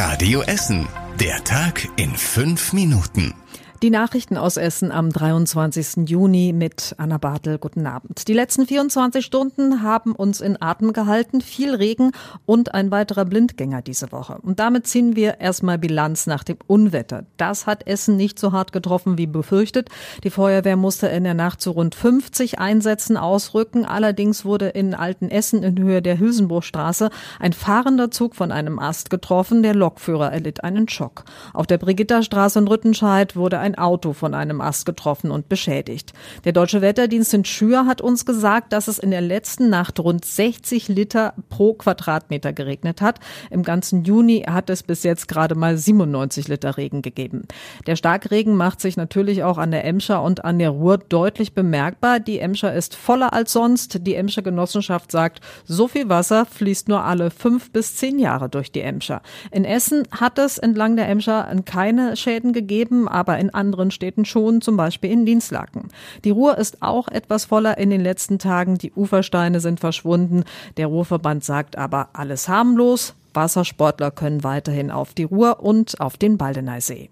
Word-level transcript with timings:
Radio 0.00 0.42
Essen. 0.42 0.86
Der 1.18 1.42
Tag 1.42 1.88
in 1.96 2.14
fünf 2.14 2.72
Minuten. 2.72 3.34
Die 3.80 3.90
Nachrichten 3.90 4.36
aus 4.36 4.56
Essen 4.56 4.90
am 4.90 5.10
23. 5.10 6.08
Juni 6.08 6.52
mit 6.52 6.96
Anna 6.98 7.16
Bartel. 7.16 7.58
Guten 7.58 7.86
Abend. 7.86 8.26
Die 8.26 8.32
letzten 8.32 8.66
24 8.66 9.24
Stunden 9.24 9.82
haben 9.82 10.16
uns 10.16 10.40
in 10.40 10.60
Atem 10.60 10.92
gehalten. 10.92 11.40
Viel 11.40 11.76
Regen 11.76 12.10
und 12.44 12.74
ein 12.74 12.90
weiterer 12.90 13.24
Blindgänger 13.24 13.80
diese 13.82 14.10
Woche. 14.10 14.38
Und 14.42 14.58
damit 14.58 14.88
ziehen 14.88 15.14
wir 15.14 15.38
erstmal 15.38 15.78
Bilanz 15.78 16.26
nach 16.26 16.42
dem 16.42 16.56
Unwetter. 16.66 17.26
Das 17.36 17.68
hat 17.68 17.86
Essen 17.86 18.16
nicht 18.16 18.40
so 18.40 18.50
hart 18.50 18.72
getroffen 18.72 19.16
wie 19.16 19.28
befürchtet. 19.28 19.90
Die 20.24 20.30
Feuerwehr 20.30 20.76
musste 20.76 21.06
in 21.06 21.22
der 21.22 21.34
Nacht 21.34 21.60
zu 21.60 21.70
rund 21.70 21.94
50 21.94 22.58
Einsätzen 22.58 23.16
ausrücken. 23.16 23.84
Allerdings 23.84 24.44
wurde 24.44 24.70
in 24.70 24.92
Altenessen 24.92 25.62
in 25.62 25.78
Höhe 25.78 26.02
der 26.02 26.18
Hülsenbruchstraße 26.18 27.10
ein 27.38 27.52
fahrender 27.52 28.10
Zug 28.10 28.34
von 28.34 28.50
einem 28.50 28.80
Ast 28.80 29.08
getroffen. 29.08 29.62
Der 29.62 29.76
Lokführer 29.76 30.32
erlitt 30.32 30.64
einen 30.64 30.88
Schock. 30.88 31.22
Auf 31.54 31.68
der 31.68 31.78
Brigitterstraße 31.78 32.58
in 32.58 32.66
Rüttenscheid 32.66 33.36
wurde 33.36 33.60
ein 33.60 33.67
ein 33.68 33.76
Auto 33.76 34.12
von 34.12 34.34
einem 34.34 34.60
Ast 34.60 34.86
getroffen 34.86 35.30
und 35.30 35.48
beschädigt. 35.48 36.12
Der 36.44 36.52
Deutsche 36.52 36.80
Wetterdienst 36.80 37.34
in 37.34 37.44
Schür 37.44 37.86
hat 37.86 38.00
uns 38.00 38.24
gesagt, 38.24 38.72
dass 38.72 38.88
es 38.88 38.98
in 38.98 39.10
der 39.10 39.20
letzten 39.20 39.68
Nacht 39.68 40.00
rund 40.00 40.24
60 40.24 40.88
Liter 40.88 41.34
pro 41.50 41.74
Quadratmeter 41.74 42.52
geregnet 42.52 43.02
hat. 43.02 43.20
Im 43.50 43.62
ganzen 43.62 44.04
Juni 44.04 44.44
hat 44.48 44.70
es 44.70 44.82
bis 44.82 45.02
jetzt 45.02 45.28
gerade 45.28 45.54
mal 45.54 45.76
97 45.76 46.48
Liter 46.48 46.76
Regen 46.76 47.02
gegeben. 47.02 47.46
Der 47.86 47.96
Starkregen 47.96 48.54
macht 48.56 48.80
sich 48.80 48.96
natürlich 48.96 49.42
auch 49.42 49.58
an 49.58 49.70
der 49.70 49.84
Emscher 49.84 50.22
und 50.22 50.44
an 50.44 50.58
der 50.58 50.70
Ruhr 50.70 50.98
deutlich 50.98 51.52
bemerkbar. 51.52 52.20
Die 52.20 52.38
Emscher 52.38 52.72
ist 52.74 52.96
voller 52.96 53.32
als 53.32 53.52
sonst. 53.52 54.06
Die 54.06 54.14
Emscher 54.14 54.42
Genossenschaft 54.42 55.12
sagt, 55.12 55.40
so 55.64 55.88
viel 55.88 56.08
Wasser 56.08 56.46
fließt 56.46 56.88
nur 56.88 57.04
alle 57.04 57.30
fünf 57.30 57.70
bis 57.70 57.96
zehn 57.96 58.18
Jahre 58.18 58.48
durch 58.48 58.72
die 58.72 58.80
Emscher. 58.80 59.20
In 59.50 59.64
Essen 59.64 60.04
hat 60.10 60.38
es 60.38 60.56
entlang 60.56 60.96
der 60.96 61.08
Emscher 61.08 61.48
keine 61.64 62.16
Schäden 62.16 62.52
gegeben, 62.52 63.08
aber 63.08 63.38
in 63.38 63.50
anderen 63.58 63.90
Städten 63.90 64.24
schon, 64.24 64.62
zum 64.62 64.78
Beispiel 64.78 65.10
in 65.10 65.26
Dienstlaken. 65.26 65.88
Die 66.24 66.30
Ruhr 66.30 66.56
ist 66.56 66.82
auch 66.82 67.08
etwas 67.08 67.44
voller 67.44 67.76
in 67.76 67.90
den 67.90 68.00
letzten 68.00 68.38
Tagen. 68.38 68.78
Die 68.78 68.92
Ufersteine 68.92 69.60
sind 69.60 69.80
verschwunden. 69.80 70.44
Der 70.78 70.86
Ruhrverband 70.86 71.44
sagt 71.44 71.76
aber 71.76 72.08
alles 72.14 72.48
harmlos. 72.48 73.14
Wassersportler 73.34 74.10
können 74.10 74.42
weiterhin 74.42 74.90
auf 74.90 75.12
die 75.12 75.24
Ruhr 75.24 75.60
und 75.60 76.00
auf 76.00 76.16
den 76.16 76.38
Baldeneysee. 76.38 77.10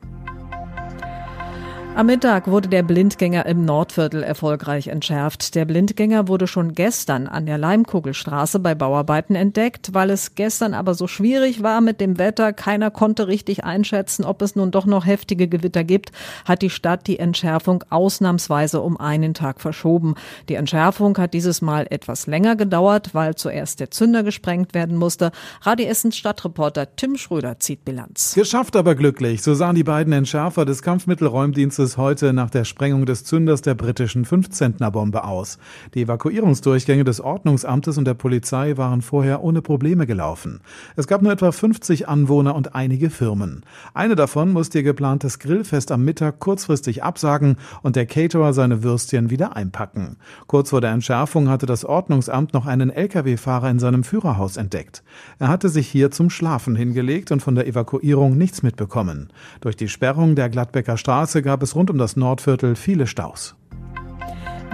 Am 1.97 2.08
Mittag 2.08 2.47
wurde 2.47 2.69
der 2.69 2.83
Blindgänger 2.83 3.47
im 3.47 3.64
Nordviertel 3.64 4.22
erfolgreich 4.22 4.89
entschärft. 4.89 5.55
Der 5.55 5.64
Blindgänger 5.64 6.28
wurde 6.28 6.47
schon 6.47 6.75
gestern 6.75 7.27
an 7.27 7.47
der 7.47 7.56
Leimkugelstraße 7.56 8.58
bei 8.58 8.75
Bauarbeiten 8.75 9.34
entdeckt. 9.34 9.94
Weil 9.94 10.11
es 10.11 10.34
gestern 10.34 10.74
aber 10.74 10.92
so 10.92 11.06
schwierig 11.06 11.62
war 11.62 11.80
mit 11.80 12.02
dem 12.02 12.19
Wetter, 12.19 12.52
keiner 12.52 12.91
konnte 12.91 13.28
richtig 13.28 13.64
einschätzen, 13.64 14.27
ob 14.27 14.42
es 14.42 14.56
nun 14.56 14.72
doch 14.72 14.84
noch 14.84 15.06
heftige 15.06 15.48
Gewitter 15.48 15.84
gibt, 15.84 16.12
hat 16.44 16.61
die 16.61 16.69
Stadt 16.69 17.06
die 17.06 17.19
Entschärfung 17.19 17.83
ausnahmsweise 17.89 18.83
um 18.83 19.00
einen 19.00 19.33
Tag 19.33 19.62
verschoben. 19.62 20.17
Die 20.50 20.55
Entschärfung 20.56 21.17
hat 21.17 21.33
dieses 21.33 21.62
Mal 21.62 21.86
etwas 21.89 22.27
länger 22.27 22.56
gedauert, 22.56 23.14
weil 23.14 23.36
zuerst 23.36 23.80
der 23.80 23.91
Zünder 23.91 24.22
gesprengt 24.22 24.74
werden 24.74 24.98
musste. 24.98 25.33
Radio 25.62 25.86
Essens 25.86 26.19
Stadtreporter 26.19 26.94
Tim 26.97 27.17
Schröder 27.17 27.58
zieht 27.58 27.86
Bilanz. 27.86 28.34
Geschafft 28.34 28.77
aber 28.77 28.94
glücklich. 28.94 29.41
So 29.41 29.55
sahen 29.55 29.77
die 29.77 29.83
beiden 29.83 30.12
Entschärfer 30.12 30.67
des 30.67 30.83
Kampfmittelräumdienstes 30.83 31.86
es 31.87 31.97
heute 31.97 32.33
nach 32.33 32.51
der 32.51 32.65
Sprengung 32.65 33.06
des 33.06 33.23
Zünders 33.23 33.62
der 33.62 33.77
britischen 33.77 34.25
Fünfzentnerbombe 34.25 35.23
aus. 35.23 35.59
Die 35.95 36.03
Evakuierungsdurchgänge 36.03 37.05
des 37.05 37.20
Ordnungsamtes 37.20 37.97
und 37.97 38.06
der 38.06 38.15
Polizei 38.15 38.77
waren 38.77 39.03
vorher 39.03 39.45
ohne 39.45 39.62
Probleme 39.62 40.05
gelaufen. 40.05 40.61
Es 40.97 41.07
gab 41.07 41.23
nur 41.23 41.31
etwa 41.31 41.53
50 41.53 42.09
Anwohner 42.09 42.57
und 42.57 42.75
einige 42.75 43.09
Firmen. 43.09 43.62
Eine 43.95 44.17
davon 44.17 44.53
musste 44.53 44.79
ihr 44.79 44.83
geplantes 44.83 45.39
Grillfest 45.39 45.92
am 45.92 46.05
Mittag 46.05 46.41
kurzfristig 46.41 47.05
absagen 47.05 47.57
und 47.83 47.95
der 47.95 48.07
Caterer 48.07 48.53
seine 48.53 48.83
Würstchen 48.83 49.31
wieder 49.31 49.55
einpacken. 49.55 50.17
Kurz 50.48 50.70
vor 50.70 50.80
der 50.80 50.91
Entschärfung 50.91 51.48
hatte 51.48 51.67
das 51.67 51.85
Ordnungsamt 51.85 52.53
noch 52.53 52.67
einen 52.67 52.91
Lkw-Fahrer 52.91 53.70
in 53.70 53.79
seinem 53.79 54.03
Führerhaus 54.03 54.57
entdeckt. 54.57 55.05
Er 55.39 55.47
hatte 55.47 55.68
sich 55.68 55.86
hier 55.86 56.11
zum 56.11 56.30
Schlafen 56.30 56.74
hingelegt 56.74 57.30
und 57.30 57.42
von 57.42 57.55
der 57.55 57.68
Evakuierung 57.68 58.36
nichts 58.36 58.64
mitbekommen. 58.64 59.29
Durch 59.61 59.77
die 59.77 59.89
Sperrung 59.89 60.35
der 60.35 60.48
Gladbecker 60.48 60.97
Straße 60.97 61.42
gab 61.42 61.63
es 61.63 61.76
rund 61.77 61.91
um 61.91 61.98
das 61.98 62.17
Nordviertel 62.17 62.75
viele 62.75 63.07
Staus. 63.07 63.55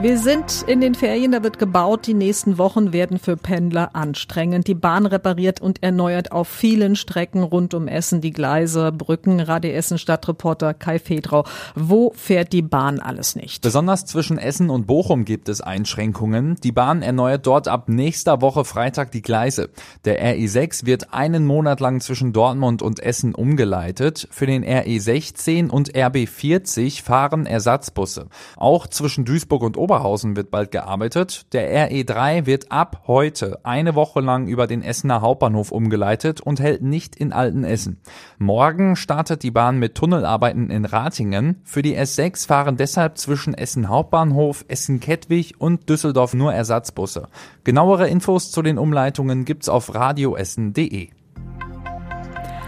Wir 0.03 0.19
sind 0.19 0.65
in 0.67 0.81
den 0.81 0.97
Ferien, 0.97 1.31
da 1.31 1.45
wird 1.45 1.61
gebaut. 1.61 2.09
Die 2.09 2.15
nächsten 2.15 2.59
Wochen 2.59 2.93
werden 2.93 3.21
für 3.21 3.37
Pendler 3.37 3.95
anstrengend. 3.95 4.67
Die 4.67 4.75
Bahn 4.75 5.07
repariert 5.07 5.61
und 5.61 5.81
erneuert 5.81 6.33
auf 6.33 6.49
vielen 6.49 6.97
Strecken 6.97 7.45
rund 7.45 7.73
um 7.73 7.87
Essen 7.87 8.21
die 8.21 8.33
Gleise, 8.33 8.91
Brücken. 8.91 9.39
Radio 9.39 9.71
Essen 9.71 9.99
Stadtreporter 9.99 10.75
Kai 10.75 10.99
Fedrau. 10.99 11.45
Wo 11.77 12.13
fährt 12.17 12.53
die 12.53 12.63
Bahn 12.63 12.99
alles 12.99 13.37
nicht? 13.37 13.63
Besonders 13.63 14.05
zwischen 14.05 14.39
Essen 14.39 14.71
und 14.71 14.89
Bochum 14.89 15.25
gibt 15.25 15.49
es 15.49 15.61
Einschränkungen. 15.61 16.57
Die 16.65 16.73
Bahn 16.73 17.03
erneuert 17.03 17.47
dort 17.47 17.69
ab 17.69 17.89
nächster 17.89 18.41
Woche 18.41 18.65
Freitag 18.65 19.13
die 19.13 19.23
Gleise. 19.23 19.71
Der 20.05 20.21
RE6 20.21 20.85
wird 20.85 21.15
einen 21.15 21.47
Monat 21.47 21.79
lang 21.79 22.01
zwischen 22.01 22.33
Dortmund 22.33 22.83
und 22.83 22.99
Essen 22.99 23.37
umgeleitet. 23.37 24.27
Für 24.33 24.47
den 24.47 24.65
RE16 24.65 25.71
und 25.71 25.93
RB40 25.93 27.05
fahren 27.05 27.47
Ersatzbusse. 27.47 28.27
Auch 28.57 28.89
zwischen 28.89 29.25
Duisburg 29.25 29.63
und 29.63 29.77
Ober 29.77 29.92
Oberhausen 29.93 30.37
wird 30.37 30.51
bald 30.51 30.71
gearbeitet. 30.71 31.53
Der 31.53 31.91
RE3 31.91 32.47
wird 32.47 32.73
ab 32.73 33.03
heute 33.07 33.61
eine 33.63 33.95
Woche 33.95 34.21
lang 34.21 34.47
über 34.47 34.67
den 34.67 34.81
Essener 34.81 35.21
Hauptbahnhof 35.21 35.71
umgeleitet 35.71 36.41
und 36.41 36.61
hält 36.61 36.81
nicht 36.81 37.15
in 37.15 37.31
Altenessen. 37.31 38.01
Morgen 38.39 38.97
startet 38.97 39.43
die 39.43 39.51
Bahn 39.51 39.79
mit 39.79 39.95
Tunnelarbeiten 39.95 40.71
in 40.71 40.87
Ratingen. 40.87 41.61
Für 41.65 41.83
die 41.83 41.95
S6 41.95 42.47
fahren 42.47 42.79
deshalb 42.79 43.19
zwischen 43.19 43.53
Essen 43.53 43.91
Hauptbahnhof, 43.91 44.65
Essen 44.67 44.99
Kettwig 44.99 45.57
und 45.59 45.91
Düsseldorf 45.91 46.33
nur 46.33 46.55
Ersatzbusse. 46.55 47.29
Genauere 47.63 48.09
Infos 48.09 48.51
zu 48.51 48.63
den 48.63 48.79
Umleitungen 48.79 49.45
gibt's 49.45 49.69
auf 49.69 49.95
radioessen.de. 49.95 51.11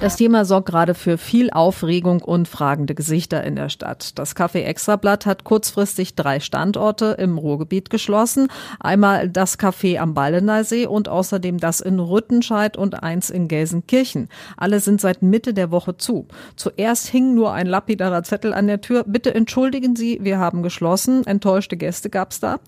Das 0.00 0.16
Thema 0.16 0.44
sorgt 0.44 0.68
gerade 0.68 0.92
für 0.92 1.16
viel 1.16 1.50
Aufregung 1.50 2.20
und 2.20 2.46
fragende 2.46 2.94
Gesichter 2.94 3.42
in 3.42 3.56
der 3.56 3.70
Stadt. 3.70 4.18
Das 4.18 4.36
Café 4.36 4.64
Extrablatt 4.64 5.24
hat 5.24 5.44
kurzfristig 5.44 6.14
drei 6.14 6.40
Standorte 6.40 7.16
im 7.18 7.38
Ruhrgebiet 7.38 7.88
geschlossen. 7.88 8.48
Einmal 8.80 9.30
das 9.30 9.58
Café 9.58 9.98
am 9.98 10.12
Balleneysee 10.12 10.86
und 10.86 11.08
außerdem 11.08 11.58
das 11.58 11.80
in 11.80 12.00
Rüttenscheid 12.00 12.76
und 12.76 13.02
eins 13.02 13.30
in 13.30 13.48
Gelsenkirchen. 13.48 14.28
Alle 14.58 14.80
sind 14.80 15.00
seit 15.00 15.22
Mitte 15.22 15.54
der 15.54 15.70
Woche 15.70 15.96
zu. 15.96 16.26
Zuerst 16.56 17.06
hing 17.06 17.34
nur 17.34 17.54
ein 17.54 17.66
lapidarer 17.66 18.24
Zettel 18.24 18.52
an 18.52 18.66
der 18.66 18.82
Tür. 18.82 19.04
Bitte 19.06 19.34
entschuldigen 19.34 19.96
Sie, 19.96 20.18
wir 20.20 20.38
haben 20.38 20.62
geschlossen. 20.62 21.26
Enttäuschte 21.26 21.78
Gäste 21.78 22.10
gab's 22.10 22.40
da. 22.40 22.58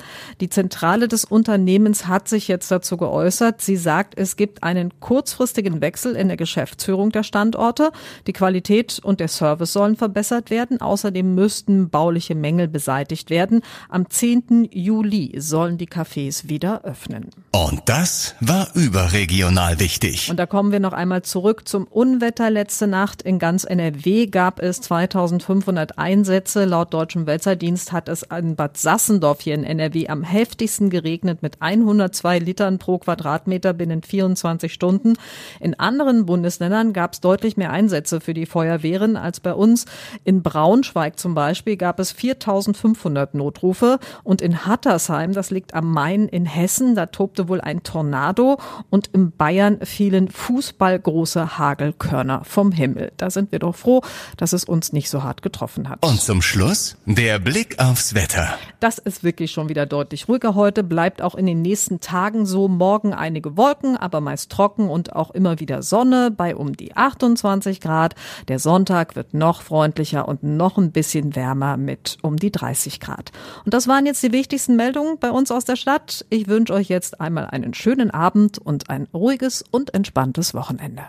Die 0.40 0.48
Zentrale 0.48 1.06
des 1.06 1.26
Unternehmens 1.26 2.06
hat 2.06 2.28
sich 2.28 2.48
jetzt 2.48 2.70
dazu 2.70 2.96
geäußert. 2.96 3.60
Sie 3.60 3.76
sagt, 3.76 4.14
es 4.16 4.36
gibt 4.36 4.62
einen 4.62 5.00
kurzfristigen 5.00 5.82
Wechsel 5.82 6.16
in 6.16 6.28
der 6.28 6.38
Geschäftsführung 6.38 7.10
der 7.16 7.24
Standorte. 7.24 7.90
Die 8.26 8.32
Qualität 8.32 9.00
und 9.02 9.18
der 9.18 9.28
Service 9.28 9.72
sollen 9.72 9.96
verbessert 9.96 10.50
werden. 10.50 10.80
Außerdem 10.80 11.34
müssten 11.34 11.90
bauliche 11.90 12.34
Mängel 12.34 12.68
beseitigt 12.68 13.30
werden. 13.30 13.62
Am 13.88 14.08
10. 14.08 14.68
Juli 14.70 15.34
sollen 15.38 15.78
die 15.78 15.88
Cafés 15.88 16.48
wieder 16.48 16.84
öffnen. 16.84 17.30
Und 17.52 17.82
das 17.86 18.34
war 18.40 18.68
überregional 18.74 19.80
wichtig. 19.80 20.30
Und 20.30 20.38
da 20.38 20.46
kommen 20.46 20.72
wir 20.72 20.80
noch 20.80 20.92
einmal 20.92 21.22
zurück 21.22 21.66
zum 21.66 21.86
Unwetter 21.86 22.50
letzte 22.50 22.86
Nacht. 22.86 23.22
In 23.22 23.38
ganz 23.38 23.64
NRW 23.64 24.26
gab 24.26 24.60
es 24.60 24.80
2500 24.82 25.98
Einsätze. 25.98 26.66
Laut 26.66 26.92
Deutschem 26.92 27.26
Wetterdienst 27.26 27.92
hat 27.92 28.08
es 28.08 28.22
in 28.24 28.56
Bad 28.56 28.76
Sassendorf 28.76 29.40
hier 29.40 29.54
in 29.54 29.64
NRW 29.64 30.08
am 30.08 30.22
heftigsten 30.22 30.90
geregnet 30.90 31.42
mit 31.42 31.62
102 31.62 32.40
Litern 32.40 32.78
pro 32.78 32.98
Quadratmeter 32.98 33.72
binnen 33.72 34.02
24 34.02 34.72
Stunden. 34.72 35.14
In 35.60 35.78
anderen 35.78 36.26
Bundesländern 36.26 36.92
gab 36.92 37.05
es 37.12 37.20
deutlich 37.20 37.56
mehr 37.56 37.70
Einsätze 37.70 38.20
für 38.20 38.34
die 38.34 38.46
Feuerwehren 38.46 39.16
als 39.16 39.40
bei 39.40 39.54
uns. 39.54 39.86
In 40.24 40.42
Braunschweig 40.42 41.18
zum 41.18 41.34
Beispiel 41.34 41.76
gab 41.76 42.00
es 42.00 42.12
4500 42.12 43.34
Notrufe 43.34 43.98
und 44.22 44.40
in 44.40 44.66
Hattersheim, 44.66 45.32
das 45.32 45.50
liegt 45.50 45.74
am 45.74 45.92
Main 45.92 46.28
in 46.28 46.46
Hessen, 46.46 46.94
da 46.94 47.06
tobte 47.06 47.48
wohl 47.48 47.60
ein 47.60 47.82
Tornado 47.82 48.58
und 48.90 49.08
in 49.08 49.32
Bayern 49.32 49.78
fielen 49.82 50.28
fußballgroße 50.28 51.58
Hagelkörner 51.58 52.42
vom 52.44 52.72
Himmel. 52.72 53.12
Da 53.16 53.30
sind 53.30 53.52
wir 53.52 53.58
doch 53.58 53.74
froh, 53.74 54.02
dass 54.36 54.52
es 54.52 54.64
uns 54.64 54.92
nicht 54.92 55.10
so 55.10 55.22
hart 55.22 55.42
getroffen 55.42 55.88
hat. 55.88 56.04
Und 56.04 56.20
zum 56.20 56.42
Schluss 56.42 56.96
der 57.06 57.38
Blick 57.38 57.78
aufs 57.78 58.14
Wetter. 58.14 58.54
Das 58.80 58.98
ist 58.98 59.24
wirklich 59.24 59.52
schon 59.52 59.68
wieder 59.68 59.86
deutlich 59.86 60.28
ruhiger 60.28 60.54
heute, 60.54 60.82
bleibt 60.82 61.22
auch 61.22 61.34
in 61.34 61.46
den 61.46 61.62
nächsten 61.62 62.00
Tagen 62.00 62.46
so. 62.46 62.68
Morgen 62.68 63.14
einige 63.14 63.56
Wolken, 63.56 63.96
aber 63.96 64.20
meist 64.20 64.50
trocken 64.50 64.88
und 64.88 65.14
auch 65.14 65.30
immer 65.30 65.60
wieder 65.60 65.82
Sonne 65.82 66.30
bei 66.30 66.56
um 66.56 66.76
die 66.76 66.95
28 66.96 67.80
Grad. 67.80 68.14
Der 68.48 68.58
Sonntag 68.58 69.16
wird 69.16 69.34
noch 69.34 69.62
freundlicher 69.62 70.28
und 70.28 70.42
noch 70.42 70.78
ein 70.78 70.92
bisschen 70.92 71.36
wärmer 71.36 71.76
mit 71.76 72.18
um 72.22 72.36
die 72.36 72.52
30 72.52 73.00
Grad. 73.00 73.32
Und 73.64 73.74
das 73.74 73.88
waren 73.88 74.06
jetzt 74.06 74.22
die 74.22 74.32
wichtigsten 74.32 74.76
Meldungen 74.76 75.18
bei 75.18 75.30
uns 75.30 75.50
aus 75.50 75.64
der 75.64 75.76
Stadt. 75.76 76.24
Ich 76.30 76.48
wünsche 76.48 76.72
euch 76.72 76.88
jetzt 76.88 77.20
einmal 77.20 77.46
einen 77.46 77.74
schönen 77.74 78.10
Abend 78.10 78.58
und 78.58 78.90
ein 78.90 79.08
ruhiges 79.12 79.64
und 79.70 79.94
entspanntes 79.94 80.54
Wochenende. 80.54 81.02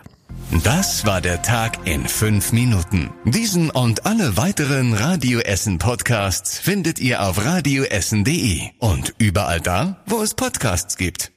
Das 0.64 1.04
war 1.04 1.20
der 1.20 1.42
Tag 1.42 1.86
in 1.86 2.08
fünf 2.08 2.52
Minuten. 2.52 3.10
Diesen 3.24 3.70
und 3.70 4.06
alle 4.06 4.36
weiteren 4.36 4.94
Radio 4.94 5.40
Essen 5.40 5.78
Podcasts 5.78 6.58
findet 6.58 6.98
ihr 6.98 7.22
auf 7.22 7.44
radioessen.de 7.44 8.62
und 8.78 9.14
überall 9.18 9.60
da, 9.60 10.02
wo 10.06 10.22
es 10.22 10.34
Podcasts 10.34 10.96
gibt. 10.96 11.32